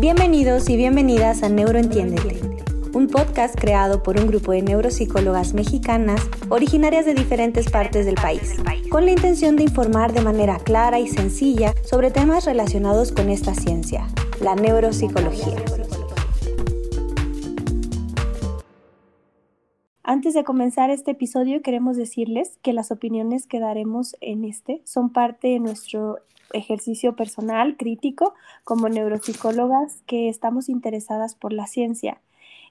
[0.00, 2.40] Bienvenidos y bienvenidas a Neuroentiéndete,
[2.94, 8.56] un podcast creado por un grupo de neuropsicólogas mexicanas originarias de diferentes partes del país,
[8.90, 13.54] con la intención de informar de manera clara y sencilla sobre temas relacionados con esta
[13.54, 14.08] ciencia,
[14.40, 15.62] la neuropsicología.
[20.02, 25.12] Antes de comenzar este episodio, queremos decirles que las opiniones que daremos en este son
[25.12, 26.18] parte de nuestro
[26.54, 28.34] ejercicio personal crítico
[28.64, 32.20] como neuropsicólogas que estamos interesadas por la ciencia.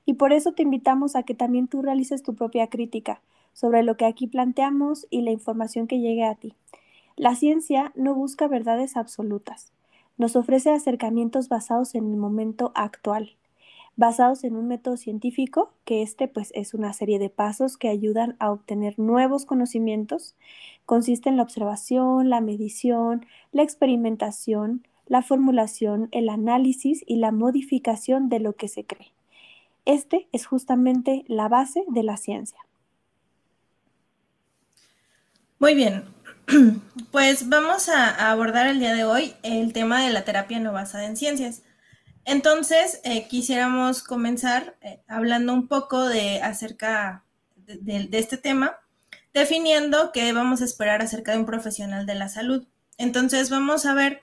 [0.06, 3.22] Y por eso te invitamos a que también tú realices tu propia crítica
[3.54, 6.56] sobre lo que aquí planteamos y la información que llegue a ti.
[7.16, 9.72] La ciencia no busca verdades absolutas,
[10.18, 13.36] nos ofrece acercamientos basados en el momento actual
[13.96, 18.36] basados en un método científico, que este pues es una serie de pasos que ayudan
[18.40, 20.36] a obtener nuevos conocimientos.
[20.86, 28.30] Consiste en la observación, la medición, la experimentación, la formulación, el análisis y la modificación
[28.30, 29.12] de lo que se cree.
[29.86, 32.58] Este es justamente la base de la ciencia.
[35.60, 36.04] Muy bien,
[37.12, 41.06] pues vamos a abordar el día de hoy el tema de la terapia no basada
[41.06, 41.64] en ciencias.
[42.26, 48.78] Entonces, eh, quisiéramos comenzar eh, hablando un poco de acerca de, este tema,
[49.34, 52.66] definiendo qué vamos a esperar acerca de un profesional de la salud.
[52.98, 54.22] Entonces, vamos a ver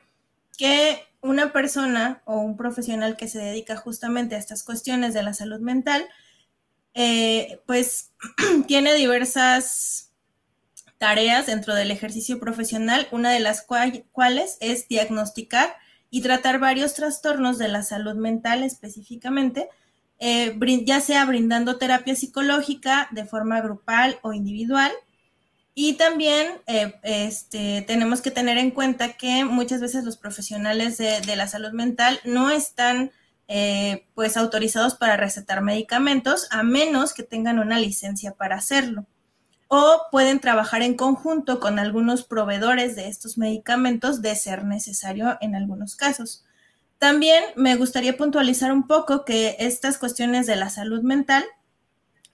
[0.57, 5.35] que una persona o un profesional que se dedica justamente a estas cuestiones de la
[5.35, 6.07] salud mental,
[6.95, 8.13] eh, pues
[8.67, 10.13] tiene diversas
[10.97, 15.77] tareas dentro del ejercicio profesional, una de las cuales es diagnosticar
[16.11, 19.69] y tratar varios trastornos de la salud mental específicamente,
[20.19, 24.93] eh, ya sea brindando terapia psicológica de forma grupal o individual.
[25.73, 31.37] Y también eh, este, tenemos que tener en cuenta que muchas veces los profesionales de,
[31.37, 33.13] la salud mental no están
[33.49, 39.07] eh, pues autorizados para recetar medicamentos a menos que tengan una licencia para hacerlo
[39.73, 45.55] o pueden trabajar en conjunto con algunos proveedores de estos medicamentos de ser necesario en
[45.55, 46.45] algunos casos.
[46.99, 51.45] También me gustaría puntualizar un poco que estas cuestiones de la salud mental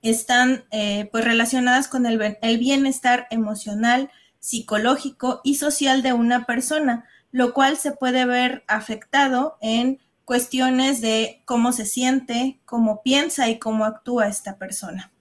[0.01, 4.11] están eh, pues relacionadas con el, el bienestar emocional,
[4.41, 11.43] psicológico y social de una persona, lo cual se puede ver afectado en cuestiones de
[11.45, 15.13] cómo se siente, cómo piensa y cómo actúa esta persona.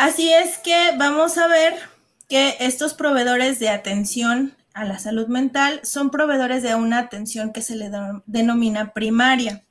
[0.00, 1.74] Así es que vamos a ver
[2.26, 7.60] que estos proveedores de atención a la salud mental son proveedores de una atención que
[7.60, 7.90] se le
[8.24, 9.62] denomina primaria,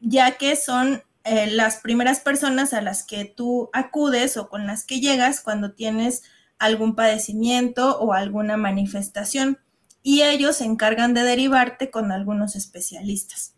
[0.00, 4.82] ya que son eh, las primeras personas a las que tú acudes o con las
[4.82, 6.24] que llegas cuando tienes
[6.58, 9.60] algún padecimiento o alguna manifestación
[10.02, 13.54] y ellos se encargan de derivarte con algunos especialistas.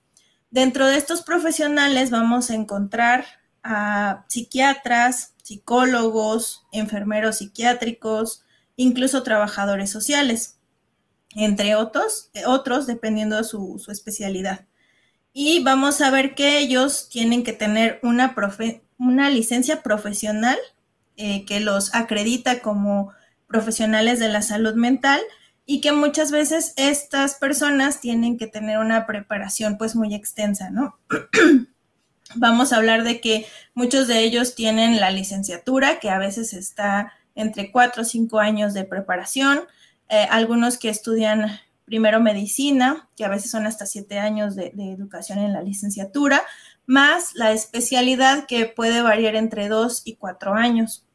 [0.51, 3.25] Dentro de estos profesionales vamos a encontrar
[3.63, 8.45] a psiquiatras, psicólogos, enfermeros psiquiátricos,
[8.77, 10.59] incluso trabajadores sociales,
[11.35, 14.67] entre otros, otros dependiendo de su, especialidad.
[15.33, 18.37] Y vamos a ver que ellos tienen que tener una,
[18.99, 20.59] una licencia profesional
[21.17, 23.13] eh, que los acredita como
[23.47, 25.21] profesionales de la salud mental
[25.65, 30.99] y que muchas veces estas personas tienen que tener una preparación pues muy extensa, ¿no?
[32.35, 37.13] Vamos a hablar de que muchos de ellos tienen la licenciatura, que a veces está
[37.35, 39.61] entre cuatro o cinco años de preparación,
[40.09, 45.39] eh, algunos que estudian primero medicina, que a veces son hasta siete años de, educación
[45.39, 46.43] en la licenciatura,
[46.85, 51.07] más la especialidad que puede variar entre dos y cuatro años.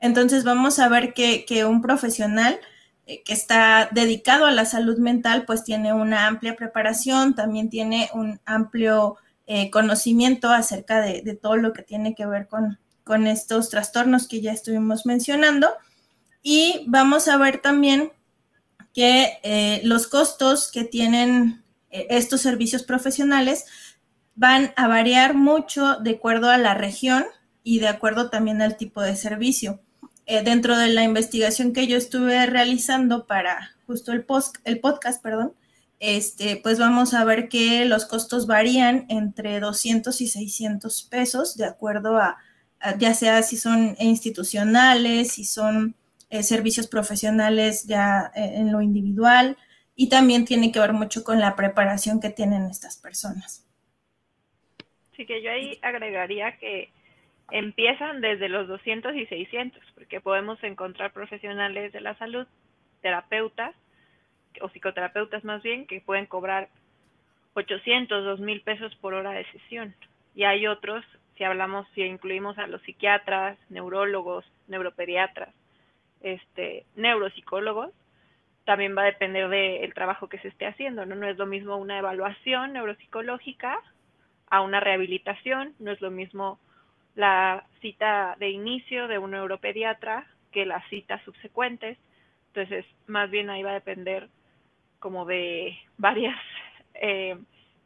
[0.00, 2.58] Entonces vamos a ver que, un profesional
[3.06, 8.10] eh, que está dedicado a la salud mental, pues tiene una amplia preparación, también tiene
[8.12, 12.78] un amplio eh, conocimiento acerca de, todo lo que tiene que ver con,
[13.26, 15.68] estos trastornos que ya estuvimos mencionando.
[16.42, 18.12] Y vamos a ver también
[18.94, 23.66] que eh, los costos que tienen eh, estos servicios profesionales
[24.34, 27.24] van a variar mucho de acuerdo a la región
[27.62, 29.80] y de acuerdo también al tipo de servicio.
[30.26, 35.52] dentro de la investigación que yo estuve realizando para justo el, post, el podcast, perdón,
[36.04, 41.64] este, pues vamos a ver que los costos varían entre 200 y 600 pesos, de
[41.64, 42.38] acuerdo a,
[42.98, 45.94] ya sea si son institucionales, si son
[46.28, 49.56] eh, servicios profesionales ya eh, en lo individual,
[49.94, 53.64] y también tiene que ver mucho con la preparación que tienen estas personas.
[55.16, 56.90] Sí, que yo ahí agregaría que
[57.52, 62.48] empiezan desde los 200 y 600, porque podemos encontrar profesionales de la salud,
[63.02, 63.76] terapeutas,
[64.60, 66.68] o psicoterapeutas más bien, que pueden cobrar
[67.54, 69.94] 800, 2000 pesos por hora de sesión.
[70.34, 71.04] Y hay otros,
[71.36, 75.54] si hablamos, si incluimos a los psiquiatras, neurólogos, neuropediatras,
[76.20, 77.90] este, neuropsicólogos,
[78.64, 81.16] también va a depender del trabajo que se esté haciendo, ¿no?
[81.16, 83.78] No es lo mismo una evaluación neuropsicológica
[84.48, 86.60] a una rehabilitación, no es lo mismo
[87.14, 91.98] la cita de inicio de un neuropediatra que las citas subsecuentes.
[92.48, 94.28] Entonces, más bien ahí va a depender
[95.02, 96.34] como de varios
[96.94, 97.36] eh,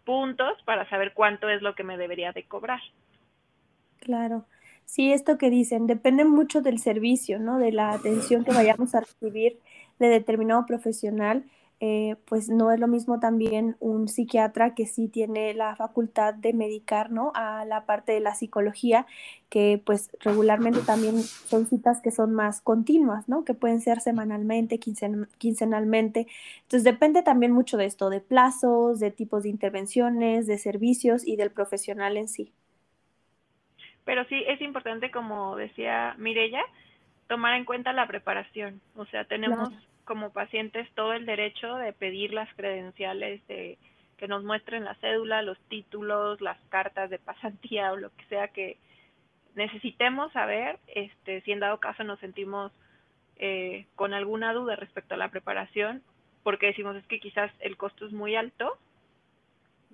[0.05, 2.81] puntos para saber cuánto es lo que me debería de cobrar.
[3.99, 4.45] Claro.
[4.85, 7.59] Sí, esto que dicen, depende mucho del servicio, ¿no?
[7.59, 9.59] De la atención que vayamos a recibir
[9.99, 11.45] de determinado profesional
[11.79, 16.55] eh, pues no es lo mismo también un psiquiatra que sí tiene la facultad de
[16.55, 17.33] medicar, ¿no?
[17.35, 19.07] A la parte de la psicología,
[19.51, 23.45] que pues regularmente también son citas que son más continuas, ¿no?
[23.45, 26.27] Que pueden ser semanalmente, quincenalmente.
[26.63, 31.37] Entonces depende también mucho de esto, de plazos, de tipos de intervenciones, de servicios y
[31.37, 32.53] del profesional en sí.
[34.07, 36.63] Pero sí es importante, como decía Mirella,
[37.27, 38.81] tomar en cuenta la preparación.
[38.95, 39.71] O sea, tenemos
[40.07, 43.77] como pacientes todo el derecho de pedir las credenciales de
[44.17, 48.49] que nos muestren la cédula, los títulos, las cartas de pasantía o lo que sea
[48.49, 48.79] que
[49.55, 52.73] necesitemos saber, este, si en dado caso nos sentimos
[53.37, 56.03] eh, con alguna duda respecto a la preparación,
[56.43, 58.79] porque decimos es que quizás el costo es muy alto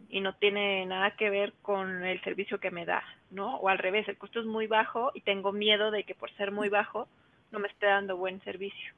[0.08, 3.56] y no tiene nada que ver con el servicio que me da, ¿no?
[3.56, 6.52] O al revés, el costo es muy bajo y tengo miedo de que por ser
[6.52, 7.08] muy bajo
[7.50, 8.92] no me esté dando buen servicio.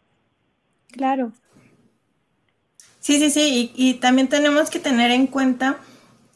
[0.94, 1.32] Claro.
[3.00, 5.78] Sí, sí, sí, y, también tenemos que tener en cuenta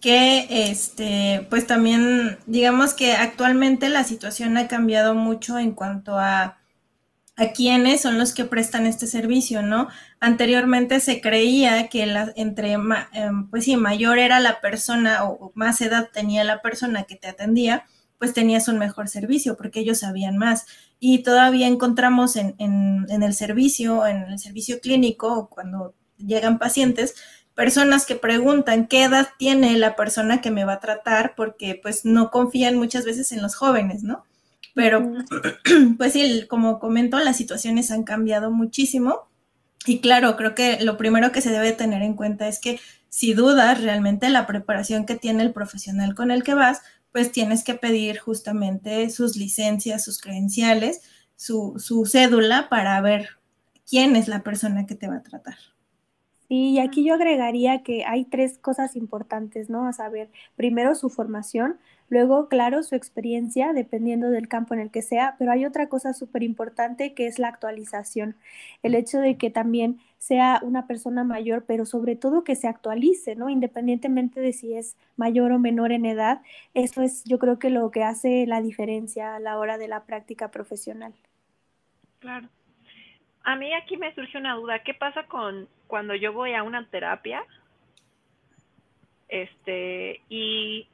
[0.00, 6.58] que, este, pues también, digamos que actualmente la situación ha cambiado mucho en cuanto a,
[7.36, 9.88] a quiénes son los que prestan este servicio, ¿no?
[10.18, 15.80] Anteriormente se creía que la, entre, em, pues sí, mayor era la persona o más
[15.82, 17.86] edad tenía la persona que te atendía,
[18.18, 20.66] pues tenías un mejor servicio porque ellos sabían más.
[20.98, 22.54] Y todavía encontramos en,
[23.08, 27.14] el servicio, en el servicio clínico, cuando llegan pacientes,
[27.54, 32.04] personas que preguntan qué edad tiene la persona que me va a tratar porque pues
[32.04, 34.24] no confían muchas veces en los jóvenes, ¿no?
[34.74, 35.12] Pero
[35.98, 39.28] pues sí, como comento, las situaciones han cambiado muchísimo
[39.86, 42.78] y claro, creo que lo primero que se debe tener en cuenta es que
[43.08, 46.82] si dudas realmente la preparación que tiene el profesional con el que vas,
[47.12, 51.02] pues tienes que pedir justamente sus licencias, sus credenciales,
[51.36, 53.38] su, su cédula para ver
[53.88, 55.56] quién es la persona que te va a tratar.
[56.48, 59.86] Sí, y aquí yo agregaría que hay tres cosas importantes, ¿no?
[59.86, 61.78] A saber, primero su formación,
[62.10, 66.14] Luego, claro, su experiencia, dependiendo del campo en el que sea, pero hay otra cosa
[66.14, 68.36] súper importante que es la actualización.
[68.82, 73.36] El hecho de que también sea una persona mayor, pero sobre todo que se actualice,
[73.36, 73.50] ¿no?
[73.50, 76.40] Independientemente de si es mayor o menor en edad,
[76.74, 80.04] eso es yo creo que lo que hace la diferencia a la hora de la
[80.04, 81.12] práctica profesional.
[82.20, 82.48] Claro.
[83.44, 86.86] A mí aquí me surge una duda, ¿qué pasa con cuando yo voy a una
[86.88, 87.42] terapia?
[89.28, 90.88] Este, y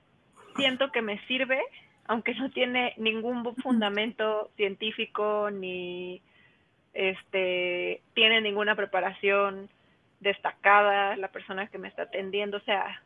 [0.56, 1.60] siento que me sirve,
[2.06, 6.20] aunque no tiene ningún fundamento científico ni
[6.92, 9.68] este tiene ninguna preparación
[10.20, 13.02] destacada la persona que me está atendiendo, o sea,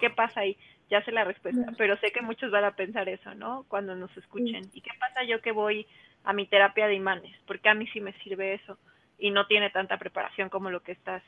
[0.00, 0.56] ¿qué pasa ahí?
[0.88, 3.64] Ya sé la respuesta, pero sé que muchos van a pensar eso, ¿no?
[3.68, 4.70] Cuando nos escuchen.
[4.72, 5.86] ¿Y qué pasa yo que voy
[6.22, 7.36] a mi terapia de imanes?
[7.46, 8.78] Porque a mí sí me sirve eso
[9.18, 11.22] y no tiene tanta preparación como lo que estás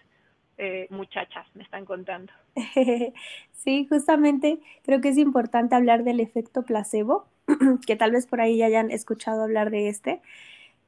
[0.58, 2.32] eh, muchachas me están contando.
[3.52, 7.26] sí, justamente creo que es importante hablar del efecto placebo,
[7.86, 10.20] que tal vez por ahí ya hayan escuchado hablar de este,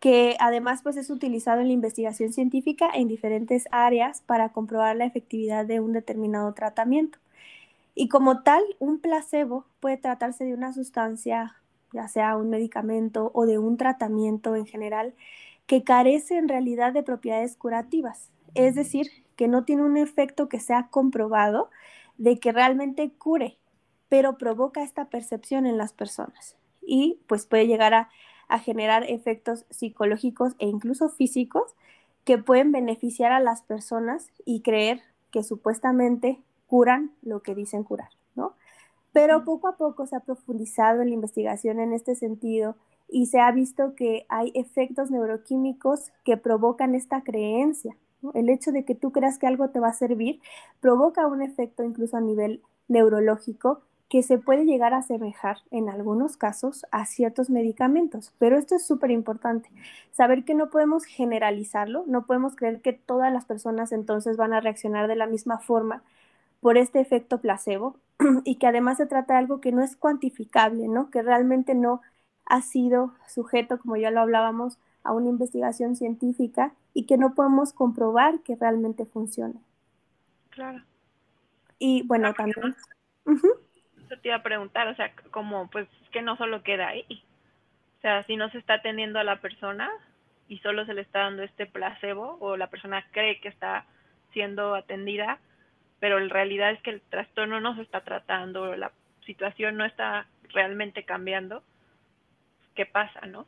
[0.00, 5.04] que además pues es utilizado en la investigación científica en diferentes áreas para comprobar la
[5.04, 7.18] efectividad de un determinado tratamiento.
[7.94, 11.56] Y como tal, un placebo puede tratarse de una sustancia,
[11.92, 15.14] ya sea un medicamento o de un tratamiento en general,
[15.66, 19.08] que carece en realidad de propiedades curativas, es decir,
[19.40, 21.70] que no tiene un efecto que sea comprobado
[22.18, 23.56] de que realmente cure,
[24.10, 28.10] pero provoca esta percepción en las personas y pues puede llegar a,
[28.58, 31.74] generar efectos psicológicos e incluso físicos
[32.24, 38.10] que pueden beneficiar a las personas y creer que supuestamente curan lo que dicen curar,
[38.34, 38.52] ¿no?
[39.12, 42.76] Pero poco a poco se ha profundizado en la investigación en este sentido
[43.08, 47.96] y se ha visto que hay efectos neuroquímicos que provocan esta creencia.
[48.34, 50.40] El hecho de que tú creas que algo te va a servir
[50.80, 56.36] provoca un efecto incluso a nivel neurológico que se puede llegar a asemejar en algunos
[56.36, 58.32] casos a ciertos medicamentos.
[58.38, 59.70] Pero esto es súper importante,
[60.10, 64.60] saber que no podemos generalizarlo, no podemos creer que todas las personas entonces van a
[64.60, 66.02] reaccionar de la misma forma,
[66.60, 67.96] por este efecto placebo
[68.44, 71.10] y que además se trata de algo que no es cuantificable, ¿no?
[71.10, 72.00] Que realmente no
[72.46, 77.72] ha sido sujeto, como ya lo hablábamos, a una investigación científica y que no podemos
[77.72, 79.60] comprobar que realmente funcione.
[80.50, 80.82] Claro.
[81.78, 82.74] Y bueno, también...
[83.24, 87.24] Eso te iba a preguntar, o sea, como pues que no solo queda ahí.
[87.98, 89.90] O sea, si no se está atendiendo a la persona
[90.48, 93.84] y solo se le está dando este placebo o la persona cree que está
[94.32, 95.38] siendo atendida,
[96.00, 98.90] pero en realidad es que el trastorno no se está tratando, la
[99.26, 101.62] situación no está realmente cambiando,
[102.74, 103.46] ¿qué pasa, no?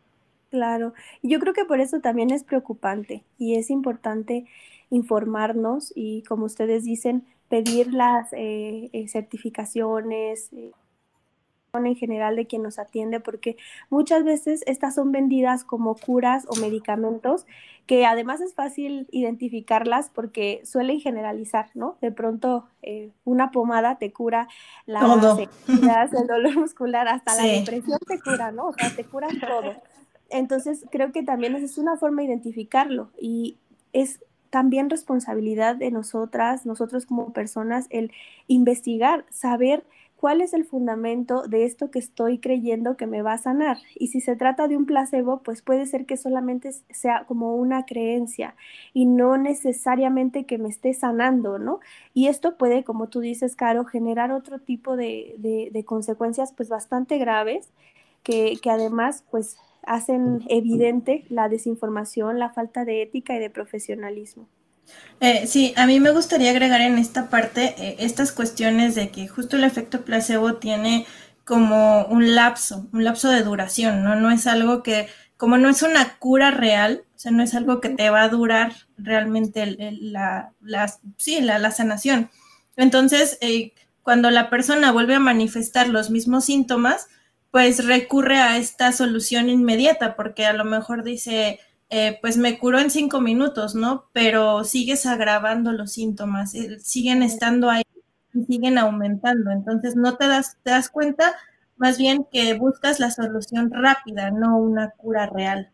[0.53, 0.93] Claro,
[1.23, 4.45] yo creo que por eso también es preocupante y es importante
[4.91, 10.73] informarnos y, como ustedes dicen, pedir las eh, eh, certificaciones, eh,
[11.75, 13.57] en general de quien nos atiende, porque
[13.89, 17.47] muchas veces estas son vendidas como curas o medicamentos,
[17.87, 21.97] que además es fácil identificarlas porque suelen generalizar, ¿no?
[22.03, 24.49] De pronto eh, una pomada te cura
[24.85, 28.67] la el dolor muscular, hasta la depresión te cura, ¿no?
[28.67, 29.75] O sea, te cura todo.
[30.33, 33.59] Entonces, creo que también es una forma de identificarlo y
[33.93, 34.21] es
[34.51, 38.13] también responsabilidad de nosotras, nosotros como personas, el
[38.49, 39.85] investigar, saber
[40.23, 43.79] cuál es el fundamento de esto que estoy creyendo que me va a sanar.
[43.97, 47.87] Y si se trata de un placebo, pues puede ser que solamente sea como una
[47.87, 48.55] creencia
[48.93, 51.81] y no necesariamente que me esté sanando, ¿no?
[52.15, 57.19] Y esto puede, como tú dices, Caro, generar otro tipo de, de, consecuencias pues bastante
[57.19, 57.71] graves
[58.23, 64.49] que, que además pues hacen evidente la desinformación, la falta de ética y de profesionalismo.
[65.21, 69.29] Eh, sí, a mí me gustaría agregar en esta parte eh, estas cuestiones de que
[69.29, 71.07] justo el efecto placebo tiene
[71.45, 74.17] como un lapso, un lapso de duración, ¿no?
[74.17, 77.81] No es algo que, como no es una cura real, o sea, no es algo
[77.81, 80.53] que te va a durar realmente la,
[81.19, 82.31] sí, la, sanación.
[82.77, 83.73] Entonces, eh,
[84.03, 87.09] cuando la persona vuelve a manifestar los mismos síntomas,
[87.53, 92.81] pues recurre a esta solución inmediata, porque a lo mejor dice, eh, pues me curó
[92.81, 94.07] en cinco minutos, ¿no?
[94.13, 97.83] Pero sigues agravando los síntomas, eh, siguen estando ahí,
[98.49, 99.51] siguen aumentando.
[99.51, 101.35] Entonces no te das, te das cuenta
[101.77, 105.71] más bien que buscas la solución rápida, no una cura real.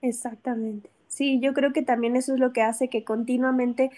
[0.00, 0.90] Exactamente.
[1.08, 3.90] Sí, yo creo que también eso es lo que hace que continuamente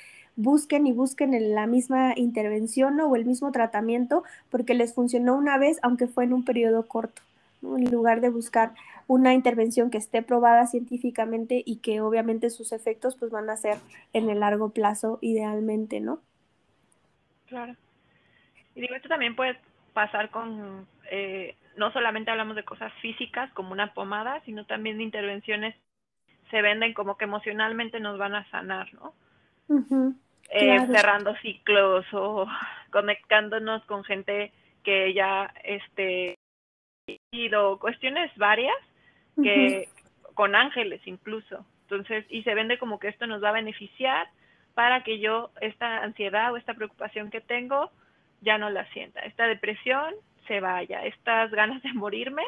[0.42, 5.78] busquen y busquen la misma intervención o el mismo tratamiento porque les funcionó una vez,
[5.82, 7.23] aunque fue en un periodo corto,
[7.62, 8.73] en lugar de buscar
[9.06, 13.78] una intervención que esté probada científicamente y que obviamente sus efectos pues van a ser
[14.12, 16.20] en el largo plazo idealmente, ¿no?
[17.47, 17.75] Claro.
[18.75, 19.59] Y digo, esto también puede
[19.92, 25.04] pasar con, eh, no solamente hablamos de cosas físicas como una pomada, sino también de
[25.04, 25.75] intervenciones
[26.50, 29.12] se venden como que emocionalmente nos van a sanar, ¿no?
[30.52, 32.47] Eh, cerrando ciclos o
[32.90, 34.52] conectándonos con gente
[34.83, 36.35] que ya, este,
[37.30, 38.75] sido cuestiones varias
[39.42, 39.88] que
[40.35, 41.64] con ángeles incluso.
[41.83, 44.28] Entonces, y se vende como que esto nos va a beneficiar
[44.75, 47.90] para que yo esta ansiedad o esta preocupación que tengo
[48.40, 49.21] ya no la sienta.
[49.21, 50.14] Esta depresión
[50.47, 52.42] se vaya, estas ganas de morirme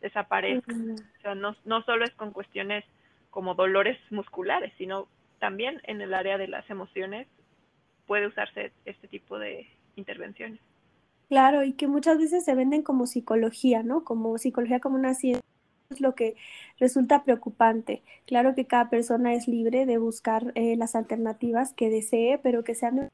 [0.00, 0.92] desaparezcan.
[0.92, 2.84] O sea, no, no solo es con cuestiones
[3.30, 5.06] como dolores musculares, sino
[5.38, 7.28] también en el área de las emociones
[8.12, 9.66] puede usarse este tipo de
[9.96, 10.60] intervenciones.
[11.30, 14.04] Claro, y que muchas veces se venden como psicología, ¿no?
[14.04, 15.42] Como psicología como una ciencia
[15.88, 16.36] es lo que
[16.78, 18.02] resulta preocupante.
[18.26, 22.74] Claro que cada persona es libre de buscar eh, las alternativas que desee, pero que
[22.74, 23.08] sean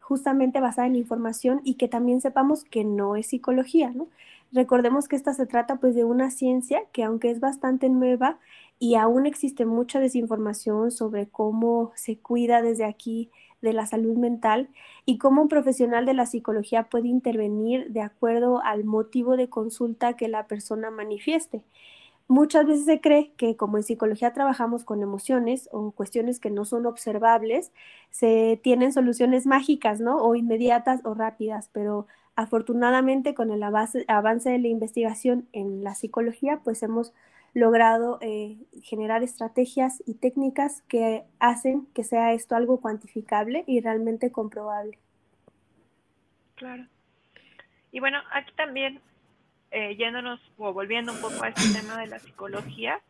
[0.00, 4.08] justamente basadas en información y que también sepamos que no es psicología, ¿no?
[4.50, 8.38] Recordemos que esta se trata pues de una ciencia que aunque es bastante nueva
[8.78, 13.30] y aún existe mucha desinformación sobre cómo se cuida desde aquí
[13.62, 14.68] de la salud mental
[15.04, 20.14] y cómo un profesional de la psicología puede intervenir de acuerdo al motivo de consulta
[20.14, 21.62] que la persona manifieste.
[22.28, 26.64] Muchas veces se cree que como en psicología trabajamos con emociones o cuestiones que no
[26.64, 27.72] son observables,
[28.10, 30.22] se tienen soluciones mágicas, ¿no?
[30.22, 35.96] O inmediatas o rápidas, pero afortunadamente con el avance, avance de la investigación en la
[35.96, 37.12] psicología, pues hemos
[37.54, 44.30] logrado eh, generar estrategias y técnicas que hacen que sea esto algo cuantificable y realmente
[44.30, 44.98] comprobable.
[46.54, 46.86] Claro.
[47.92, 49.00] Y bueno, aquí también,
[49.70, 53.00] eh, yéndonos o volviendo un poco a este tema de la psicología,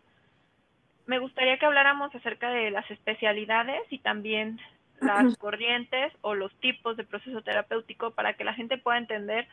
[1.07, 4.61] me gustaría que habláramos acerca de las especialidades y también
[5.01, 9.49] las corrientes o los tipos de proceso terapéutico para que la gente pueda entender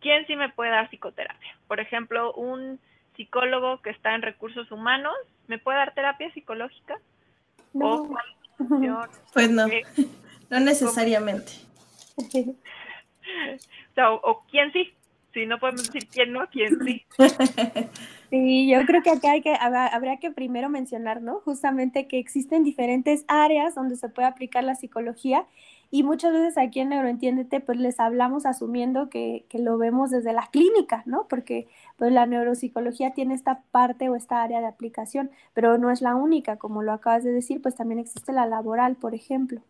[0.00, 1.56] quién sí me puede dar psicoterapia.
[1.66, 2.80] Por ejemplo, un
[3.18, 5.12] psicólogo que está en recursos humanos,
[5.48, 6.96] ¿me puede dar terapia psicológica?
[7.74, 8.08] No.
[9.34, 9.66] pues no,
[10.48, 11.52] no necesariamente.
[14.22, 14.94] o, quién sí.
[15.34, 17.04] Si no podemos decir quién no, quién sí.
[18.30, 21.40] Sí, yo creo que acá hay que, habría que primero mencionar, ¿no?
[21.40, 25.46] Justamente que existen diferentes áreas donde se puede aplicar la psicología
[25.90, 30.34] y muchas veces aquí en Neuroentiéndete, pues les hablamos asumiendo que, que, lo vemos desde
[30.34, 31.26] la clínica, ¿no?
[31.28, 31.66] Porque
[31.96, 36.14] pues la neuropsicología tiene esta parte o esta área de aplicación, pero no es la
[36.14, 39.62] única, como lo acabas de decir, pues también existe la laboral, por ejemplo.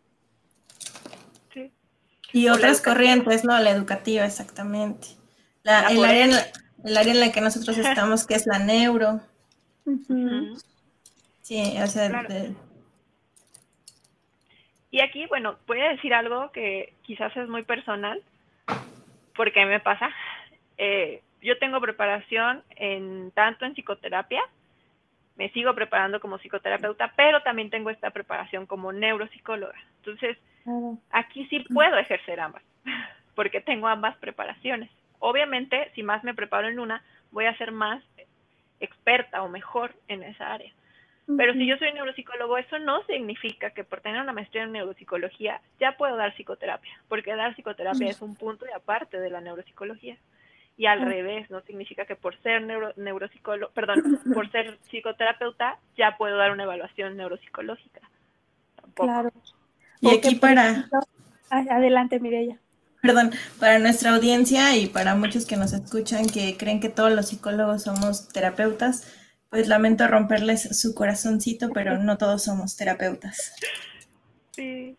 [1.53, 1.71] Sí.
[2.33, 3.57] Y otras corrientes, ¿no?
[3.57, 5.07] La educativa, exactamente.
[5.63, 6.41] La, el, área en la,
[6.83, 9.21] el, área en la, que nosotros estamos, que es la neuro.
[11.41, 12.53] Sí, o sea, de,
[14.91, 18.21] y aquí, bueno, voy a decir algo que quizás es muy personal,
[19.35, 20.09] porque me pasa.
[20.77, 24.41] Eh, yo tengo preparación en tanto en psicoterapia,
[25.37, 29.77] me sigo preparando como psicoterapeuta, pero también tengo esta preparación como neuropsicóloga.
[29.97, 30.37] Entonces,
[31.11, 32.63] aquí sí puedo ejercer ambas,
[33.35, 34.89] porque tengo ambas preparaciones.
[35.19, 38.03] Obviamente, si más me preparo en una, voy a ser más
[38.79, 40.71] experta o mejor en esa área.
[41.37, 45.61] Pero si yo soy neuropsicólogo, eso no significa que por tener una maestría en neuropsicología
[45.79, 50.17] ya puedo dar psicoterapia, porque dar psicoterapia es un punto y aparte de la neuropsicología.
[50.75, 56.17] Y al revés, no significa que por ser neuro, neuropsicólogo, perdón, por ser psicoterapeuta ya
[56.17, 58.01] puedo dar una evaluación neuropsicológica.
[58.95, 59.31] Claro.
[60.01, 60.89] Y aquí para...
[61.49, 62.57] adelante, Mireya.
[63.01, 67.27] Perdón, para nuestra audiencia y para muchos que nos escuchan que creen que todos los
[67.27, 69.18] psicólogos somos terapeutas,
[69.49, 73.53] pues lamento romperles su corazoncito, pero no todos somos terapeutas.
[74.51, 74.95] Sí.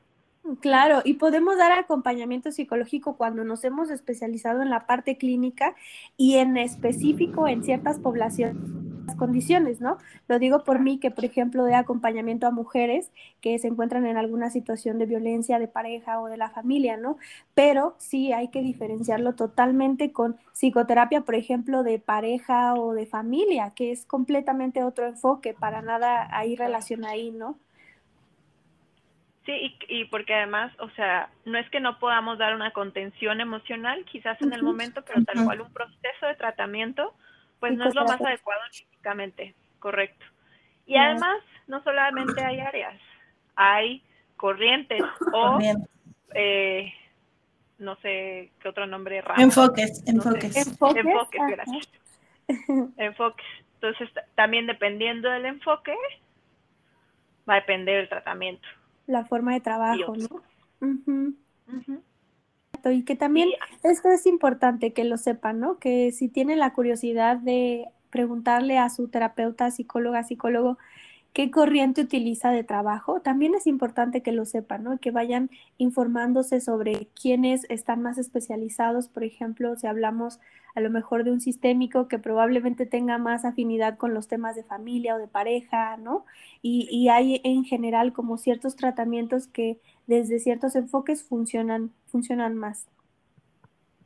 [0.60, 5.76] Claro, y podemos dar acompañamiento psicológico cuando nos hemos especializado en la parte clínica
[6.16, 8.79] y en específico en ciertas poblaciones
[9.20, 9.98] condiciones, ¿no?
[10.26, 14.16] Lo digo por mí que, por ejemplo, de acompañamiento a mujeres que se encuentran en
[14.16, 17.18] alguna situación de violencia de pareja o de la familia, ¿no?
[17.54, 23.72] Pero sí hay que diferenciarlo totalmente con psicoterapia, por ejemplo, de pareja o de familia,
[23.76, 27.58] que es completamente otro enfoque, para nada hay relación ahí, ¿no?
[29.46, 33.40] Sí, y, y, porque además, o sea, no es que no podamos dar una contención
[33.40, 37.14] emocional, quizás en el momento, pero tal cual un proceso de tratamiento,
[37.60, 40.24] pues no es lo más adecuado físicamente, correcto.
[40.86, 43.00] Y además, no solamente hay áreas,
[43.54, 44.02] hay
[44.36, 45.58] corrientes o,
[46.34, 46.92] eh,
[47.78, 49.40] no sé qué otro nombre raro.
[49.40, 50.56] Enfoques, enfoques.
[50.56, 51.04] enfoques.
[51.04, 51.88] Enfoques, gracias.
[52.96, 53.46] enfoques.
[53.74, 55.94] Entonces, también dependiendo del enfoque,
[57.48, 58.66] va a depender el tratamiento.
[59.06, 60.42] La forma de trabajo, ¿no?
[62.90, 63.48] Y que también
[63.82, 65.78] esto es importante que lo sepan, ¿no?
[65.78, 70.78] Que si tienen la curiosidad de preguntarle a su terapeuta, psicóloga, psicólogo,
[71.32, 74.98] qué corriente utiliza de trabajo, también es importante que lo sepan, ¿no?
[74.98, 80.40] Que vayan informándose sobre quiénes están más especializados, por ejemplo, si hablamos
[80.74, 84.64] a lo mejor de un sistémico que probablemente tenga más afinidad con los temas de
[84.64, 86.24] familia o de pareja, ¿no?
[86.62, 92.86] Y, hay en general como ciertos tratamientos que desde ciertos enfoques funcionan, funcionan más.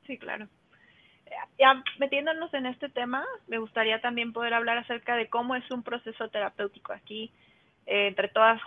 [0.06, 0.48] Sí, claro.
[1.58, 5.82] Ya metiéndonos en este tema, me gustaría también poder hablar acerca de cómo es un
[5.82, 7.30] proceso terapéutico aquí.
[7.86, 8.60] Eh, entre todas,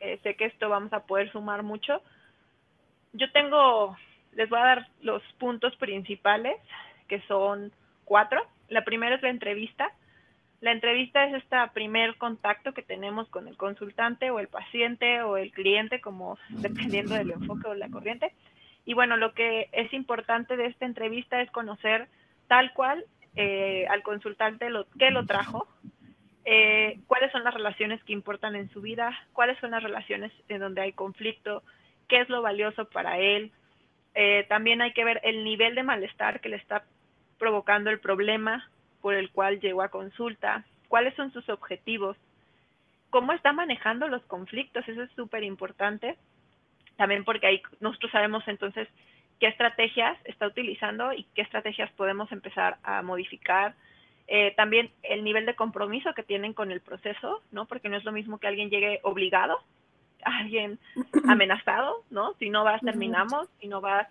[0.00, 2.02] eh, sé que esto vamos a poder sumar mucho.
[3.12, 3.96] Yo tengo,
[4.32, 6.56] les voy a dar los puntos principales
[7.08, 7.72] que son
[8.04, 8.40] cuatro.
[8.68, 9.90] La primera es la entrevista.
[10.60, 15.36] La entrevista es este primer contacto que tenemos con el consultante o el paciente o
[15.36, 18.32] el cliente, como dependiendo del enfoque o la corriente.
[18.88, 22.08] Y bueno, lo que es importante de esta entrevista es conocer
[22.46, 23.04] tal cual
[23.36, 25.68] eh, al consultante lo, que lo trajo,
[26.46, 30.60] eh, cuáles son las relaciones que importan en su vida, cuáles son las relaciones en
[30.60, 31.62] donde hay conflicto,
[32.08, 33.52] qué es lo valioso para él.
[34.14, 36.84] Eh, también hay que ver el nivel de malestar que le está
[37.38, 38.70] provocando el problema
[39.02, 42.16] por el cual llegó a consulta, cuáles son sus objetivos,
[43.10, 46.16] cómo está manejando los conflictos, eso es súper importante,
[46.98, 48.88] también porque ahí nosotros sabemos entonces
[49.38, 53.74] qué estrategias está utilizando y qué estrategias podemos empezar a modificar.
[54.26, 57.66] Eh, también el nivel de compromiso que tienen con el proceso, ¿no?
[57.66, 59.58] Porque no es lo mismo que alguien llegue obligado,
[60.22, 60.80] alguien
[61.28, 62.34] amenazado, ¿no?
[62.34, 64.08] Si no vas, terminamos, si no vas,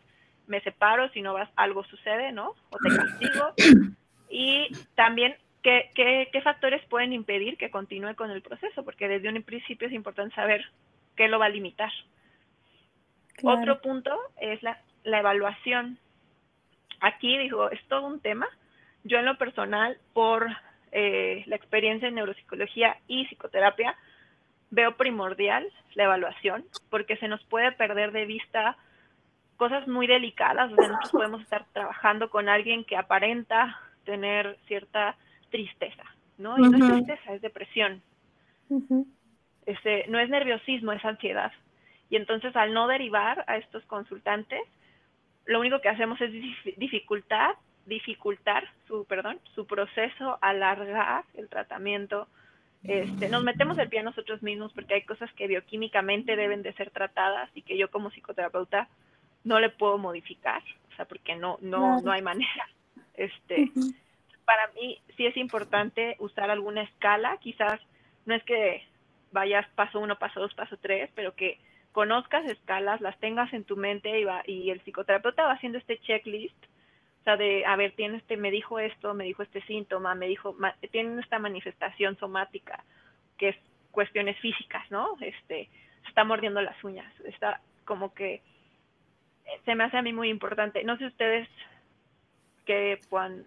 [0.47, 2.55] me separo, si no vas, algo sucede, ¿no?
[2.69, 3.53] O te castigo.
[4.29, 8.83] Y también, ¿qué, qué, factores pueden impedir que continúe con el proceso?
[8.83, 10.65] Porque desde un principio es importante saber
[11.15, 11.91] qué lo va a limitar.
[13.43, 15.99] Otro punto es la, la evaluación.
[16.99, 18.47] Aquí digo, es todo un tema.
[19.03, 20.47] Yo en lo personal, por
[20.91, 23.95] eh, la experiencia en neuropsicología y psicoterapia,
[24.69, 28.77] veo primordial la evaluación porque se nos puede perder de vista
[29.57, 35.15] cosas muy delicadas, o sea, nosotros podemos estar trabajando con alguien que aparenta tener cierta
[35.49, 36.03] tristeza,
[36.37, 36.57] ¿no?
[36.57, 38.01] Y no es tristeza, es depresión.
[39.65, 41.51] Este, no es nerviosismo, es ansiedad.
[42.09, 44.61] Y entonces al no derivar a estos consultantes,
[45.45, 46.31] lo único que hacemos es
[46.77, 52.27] dificultar, dificultar su, perdón, su proceso, alargar el tratamiento.
[52.83, 56.73] Este, nos metemos el pie a nosotros mismos porque hay cosas que bioquímicamente deben de
[56.73, 58.87] ser tratadas y que yo como psicoterapeuta
[59.43, 62.67] no le puedo modificar, o sea, porque no, no, no hay manera.
[63.13, 63.71] Este,
[64.45, 67.81] para mí sí es importante usar alguna escala, quizás
[68.25, 68.83] no es que
[69.31, 71.59] vayas paso uno, paso dos, paso tres, pero que
[71.91, 75.99] conozcas escalas, las tengas en tu mente y, va, y el psicoterapeuta va haciendo este
[75.99, 76.55] checklist,
[77.21, 80.55] o sea, de, a ver, este, me dijo esto, me dijo este síntoma, me dijo,
[80.91, 82.83] tiene esta manifestación somática,
[83.37, 83.55] que es
[83.91, 85.17] cuestiones físicas, ¿no?
[85.19, 85.69] Este,
[86.07, 88.35] está mordiendo las uñas, está como que
[89.47, 90.83] eh, se me hace a mí muy importante.
[90.83, 91.47] No sé ustedes
[92.65, 93.45] qué puedan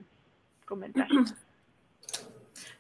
[0.64, 1.07] comentar.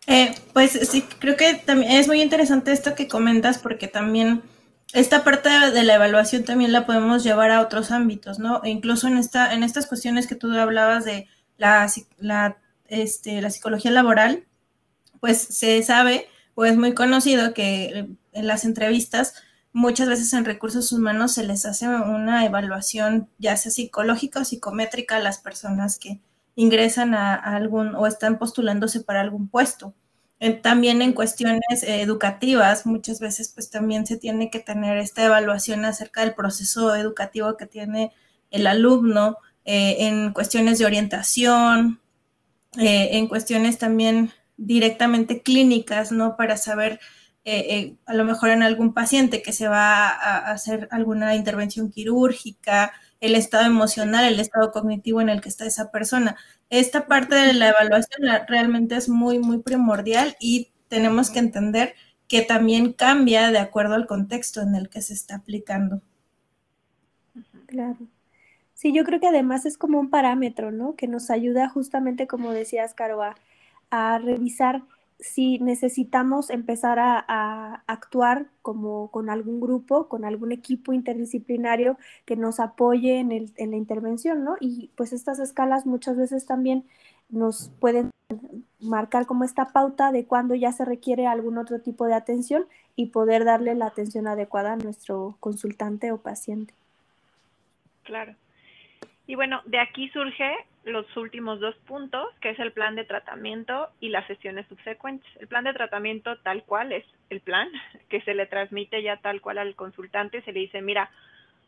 [0.06, 4.42] Eh, pues sí, creo que también es muy interesante esto que comentas porque también
[4.92, 8.62] esta parte de la evaluación también la podemos llevar a otros ámbitos, ¿no?
[8.64, 12.56] E incluso en esta, en estas cuestiones que tú hablabas de la, la,
[12.88, 14.44] este, la psicología laboral,
[15.20, 19.34] pues se sabe o es muy conocido que en las entrevistas
[19.72, 25.16] muchas veces en recursos humanos se les hace una evaluación ya sea psicológica o psicométrica
[25.16, 26.20] a las personas que
[26.56, 29.94] ingresan a, algún o están postulándose para algún puesto.
[30.62, 36.22] También en cuestiones educativas, muchas veces pues también se tiene que tener esta evaluación acerca
[36.22, 38.12] del proceso educativo que tiene
[38.50, 42.00] el alumno, eh, en cuestiones de orientación,
[42.78, 46.36] eh, en cuestiones también directamente clínicas, ¿no?
[46.36, 47.00] Para saber
[47.44, 52.92] eh, a lo mejor en algún paciente que se va a hacer alguna intervención quirúrgica,
[53.20, 56.36] el estado emocional, el estado cognitivo en el que está esa persona.
[56.70, 61.94] Esta parte de la evaluación realmente es muy, muy primordial y tenemos que entender
[62.28, 66.00] que también cambia de acuerdo al contexto en el que se está aplicando.
[67.66, 67.98] Claro.
[68.74, 70.96] Sí, yo creo que además es como un parámetro, ¿no?
[70.96, 73.20] Que nos ayuda justamente, como decías, Caro,
[73.90, 74.82] a revisar
[75.20, 82.60] si necesitamos empezar a, actuar como con algún grupo, con algún equipo interdisciplinario que nos
[82.60, 84.56] apoye en, el, en la intervención, ¿no?
[84.60, 86.84] Y pues estas escalas muchas veces también
[87.28, 88.10] nos pueden
[88.80, 92.64] marcar como esta pauta de cuando ya se requiere algún otro tipo de atención
[92.96, 96.74] y poder darle la atención adecuada a nuestro consultante o paciente.
[98.04, 98.34] Claro.
[99.26, 103.88] Y bueno, de aquí surge los últimos dos puntos, que es el plan de tratamiento
[104.00, 105.28] y las sesiones subsecuentes.
[105.38, 107.68] El plan de tratamiento tal cual es el plan,
[108.08, 111.10] que se le transmite ya tal cual al consultante, se le dice, mira,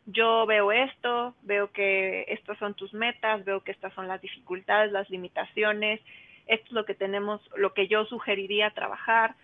[0.05, 4.91] yo veo esto, veo que estas son tus metas, veo que estas son las dificultades,
[4.91, 6.01] las limitaciones,
[6.47, 9.35] esto es lo que tenemos, lo que yo sugeriría trabajar,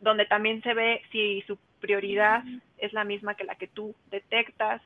[0.00, 2.44] donde también se ve si su prioridad
[2.78, 4.82] es la misma que la que tú detectas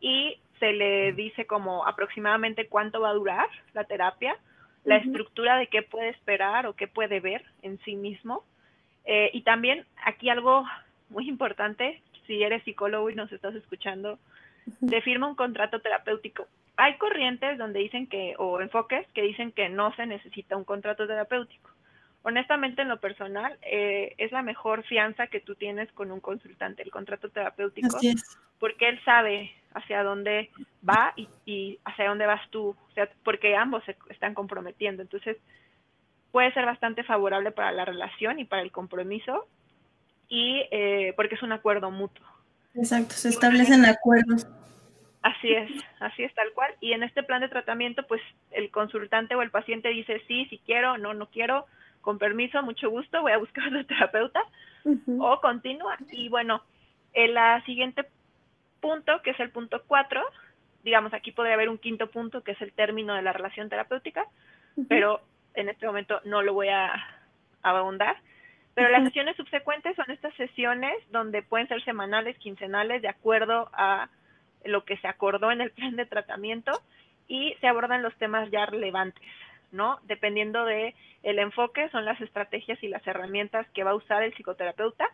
[0.00, 4.36] y se le dice como aproximadamente cuánto va a durar la terapia,
[4.84, 8.44] la estructura de qué puede esperar o qué puede ver en sí mismo.
[9.04, 10.64] Eh, y también aquí algo
[11.08, 14.18] muy importante, si eres psicólogo y nos estás escuchando,
[14.88, 16.46] te firma un contrato terapéutico.
[16.76, 21.06] Hay corrientes donde dicen que, o enfoques que dicen que no se necesita un contrato
[21.06, 21.70] terapéutico.
[22.22, 26.82] Honestamente, en lo personal, eh, es la mejor fianza que tú tienes con un consultante,
[26.82, 27.96] el contrato terapéutico,
[28.58, 30.50] porque él sabe hacia dónde
[30.88, 35.02] va y, hacia dónde vas tú, o sea, porque ambos se están comprometiendo.
[35.02, 35.36] Entonces,
[36.32, 39.46] puede ser bastante favorable para la relación y para el compromiso,
[40.28, 42.26] y eh, porque es un acuerdo mutuo.
[42.74, 44.46] Exacto, se establecen acuerdos.
[45.22, 46.72] Así es, así es tal cual.
[46.80, 50.58] Y en este plan de tratamiento, pues el consultante o el paciente dice sí, si
[50.58, 51.66] quiero, no, no quiero,
[52.00, 54.40] con permiso, mucho gusto, voy a buscar otro terapeuta,
[55.18, 55.96] o continúa.
[56.12, 56.62] Y bueno,
[57.12, 58.06] el la siguiente
[58.86, 60.22] punto, que es el punto 4,
[60.84, 64.24] digamos, aquí podría haber un quinto punto, que es el término de la relación terapéutica,
[64.88, 65.20] pero
[65.54, 66.92] en este momento no lo voy a,
[67.62, 68.16] abundar.
[68.74, 74.08] Pero las sesiones subsecuentes son estas sesiones donde pueden ser semanales, quincenales, de acuerdo a
[74.64, 76.70] lo que se acordó en el plan de tratamiento
[77.26, 79.24] y se abordan los temas ya relevantes,
[79.72, 79.98] ¿no?
[80.04, 80.94] Dependiendo de
[81.24, 85.08] el enfoque, son las estrategias y las herramientas que va a usar el psicoterapeuta.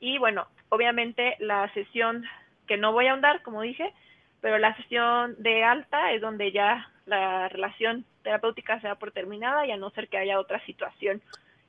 [0.00, 2.24] Y bueno, obviamente la sesión
[2.66, 3.92] que no voy a ahondar, como dije,
[4.40, 9.66] pero la sesión de alta es donde ya la relación terapéutica se da por terminada
[9.66, 11.22] y a no ser que haya otra situación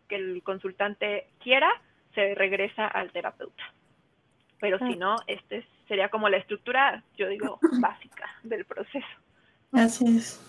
[0.08, 1.70] que el consultante quiera,
[2.16, 3.64] se regresa al terapeuta.
[4.60, 9.08] Pero si no, este es sería como la estructura, yo digo, básica del proceso.
[9.72, 10.42] Así es.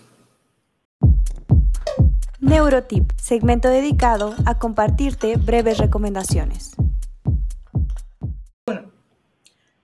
[2.39, 6.75] Neurotip, segmento dedicado a compartirte breves recomendaciones.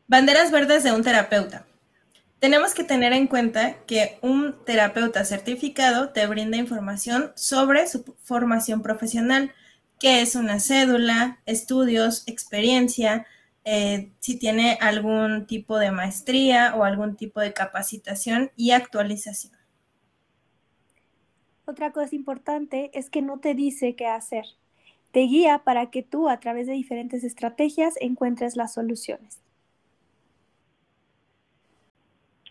[0.07, 1.65] Banderas verdes de un terapeuta.
[2.37, 8.83] Tenemos que tener en cuenta que un terapeuta certificado te brinda información sobre su formación
[8.83, 9.51] profesional,
[9.99, 13.25] que es una cédula, estudios, experiencia,
[13.63, 19.53] eh, si tiene algún tipo de maestría o algún tipo de capacitación y actualización.
[21.65, 24.45] Otra cosa importante es que no te dice qué hacer.
[25.11, 29.39] Te guía para que tú a través de diferentes estrategias encuentres las soluciones.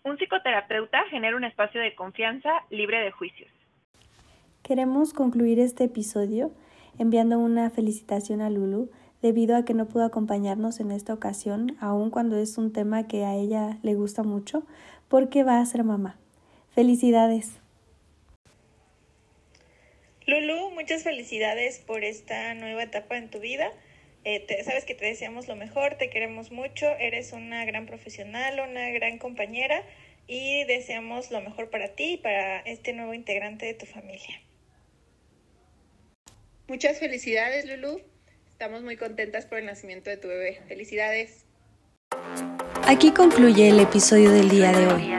[0.04, 3.50] Un psicoterapeuta genera un espacio de confianza libre de juicios.
[4.62, 6.52] Queremos concluir este episodio
[6.98, 8.90] enviando una felicitación a Lulu
[9.22, 13.24] debido a que no pudo acompañarnos en esta ocasión, aun cuando es un tema que
[13.24, 14.66] a ella le gusta mucho,
[15.08, 16.18] porque va a ser mamá.
[16.74, 17.58] Felicidades.
[20.26, 23.70] Lulu, muchas felicidades por esta nueva etapa en tu vida.
[24.24, 28.88] Eh, sabes que te deseamos lo mejor, te queremos mucho, eres una gran profesional, una
[28.90, 29.82] gran compañera
[30.26, 34.40] y deseamos lo mejor para ti y para este nuevo integrante de tu familia.
[36.68, 38.00] Muchas felicidades, Lulu.
[38.50, 40.62] Estamos muy contentas por el nacimiento de tu bebé.
[40.68, 41.44] Felicidades.
[42.86, 45.12] Aquí concluye el episodio del día de hoy.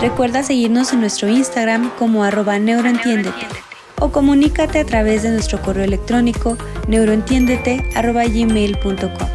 [0.00, 3.67] Recuerda seguirnos en nuestro Instagram como arroba neuroentiéndete
[4.00, 6.58] o comunícate a través de nuestro correo electrónico
[6.88, 9.28] neuroentiéndete.gmail.com.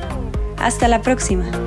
[0.57, 1.62] Hasta la próxima.